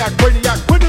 maniac, 0.00 0.16
brainiac, 0.16 0.79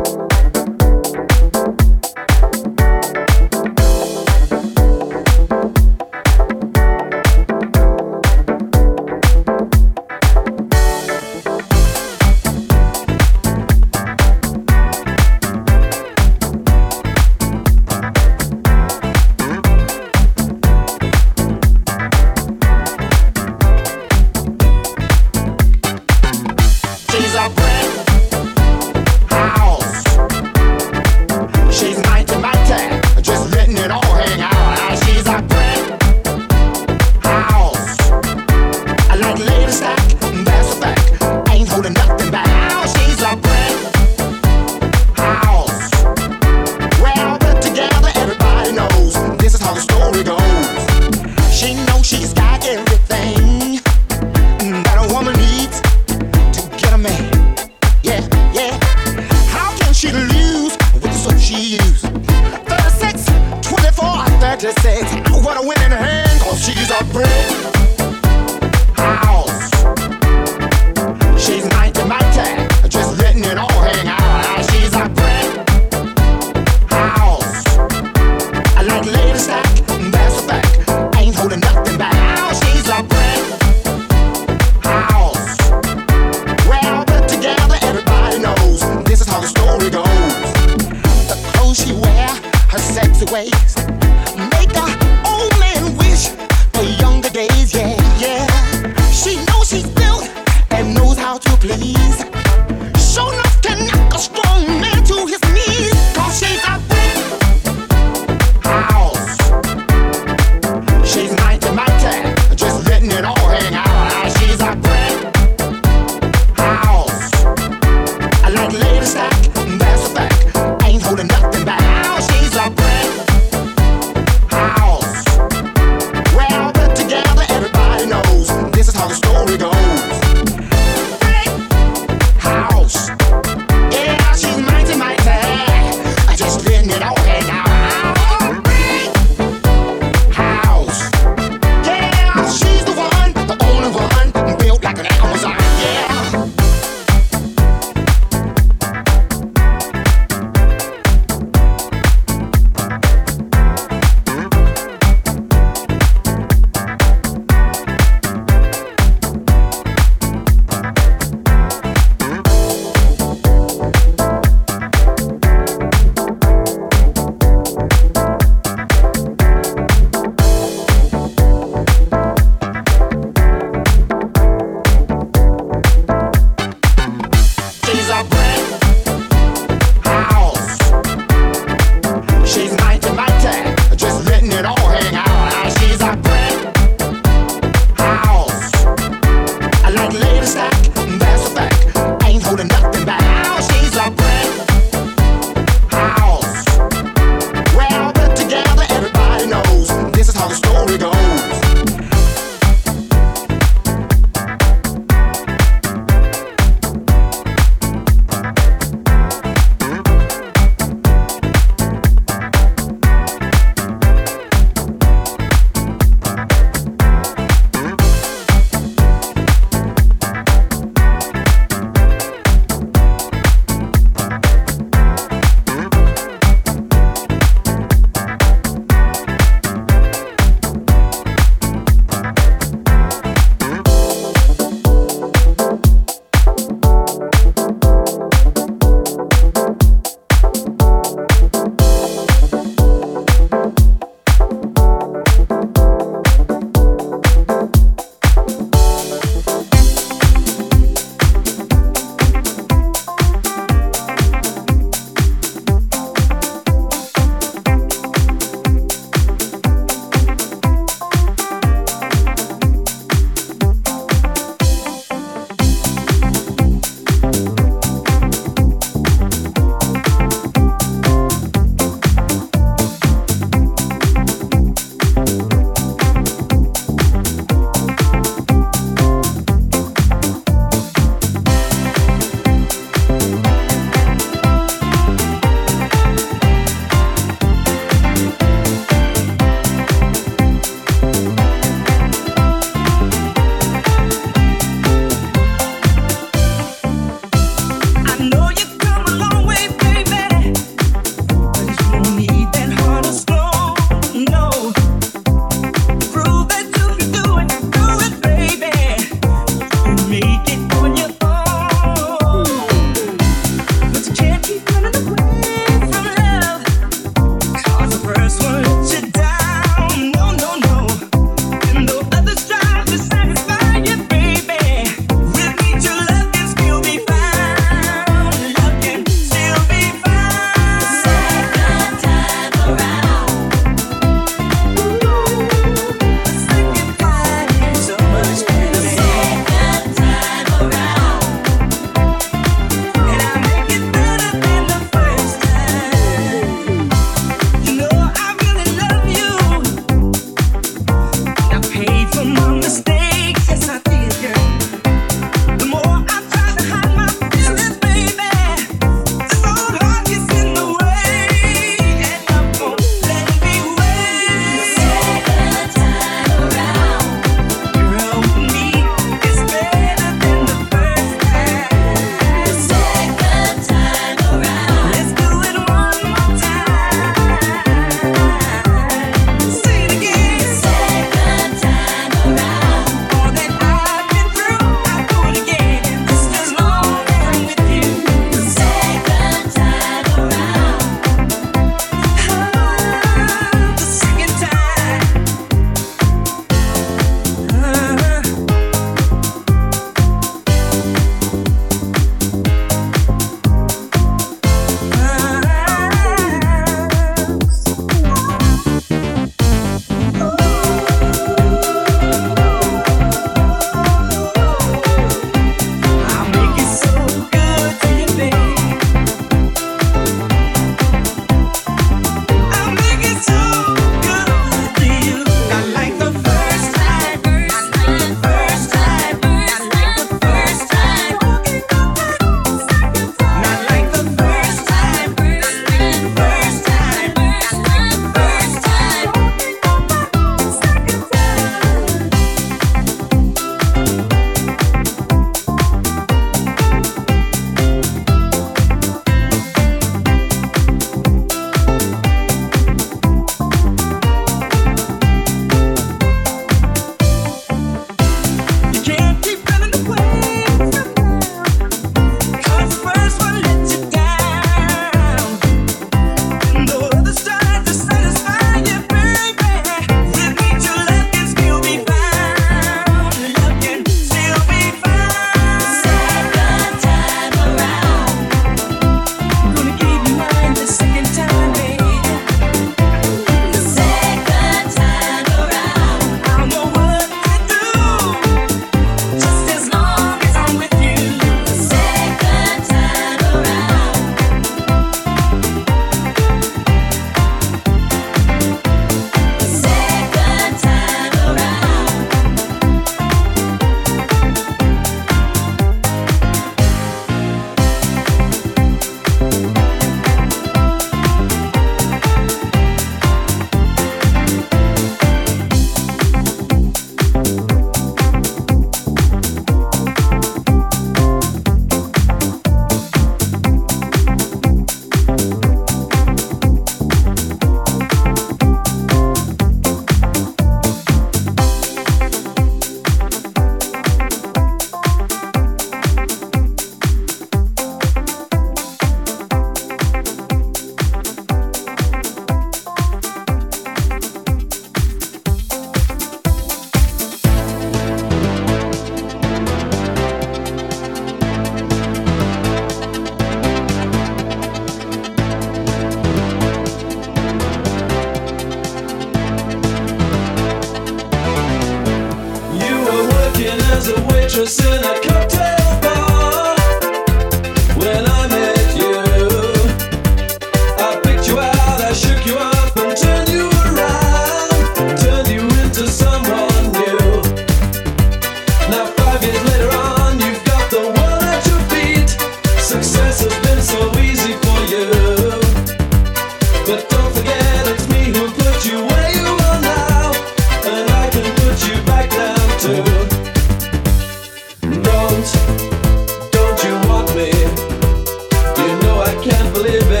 baby. 599.79 600.00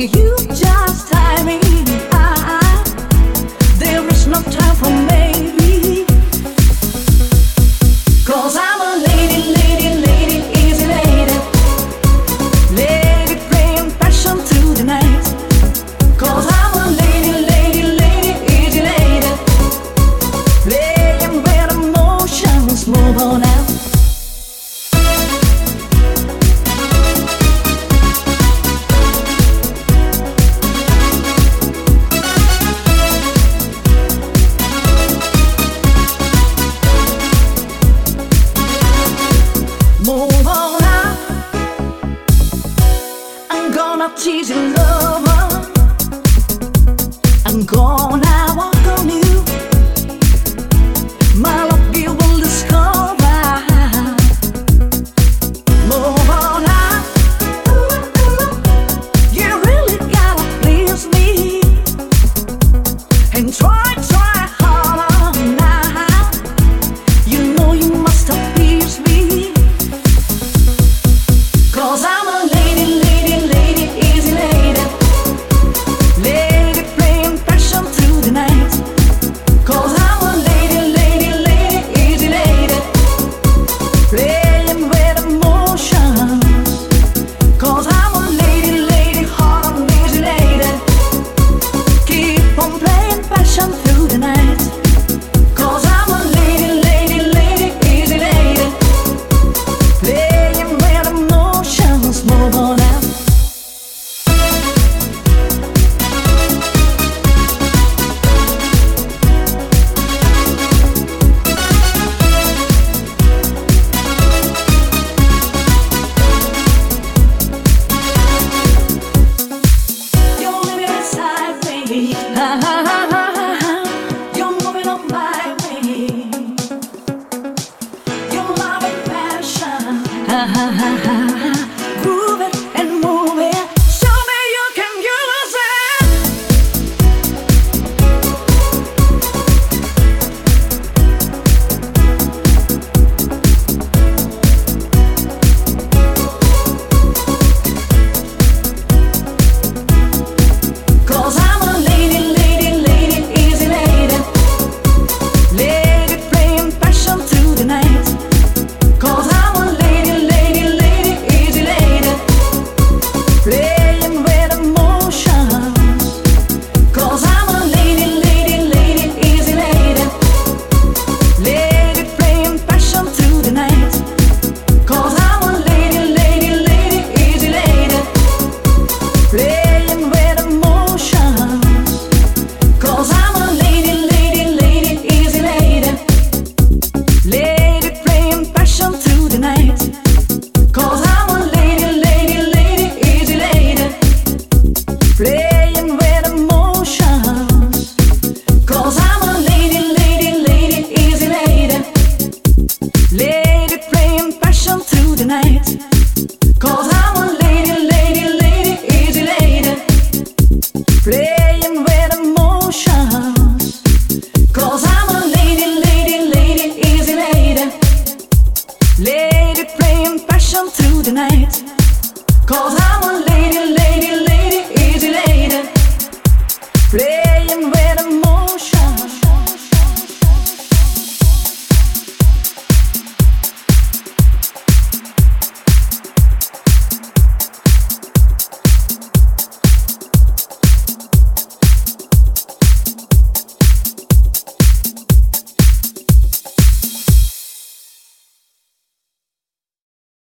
You, 0.00 0.39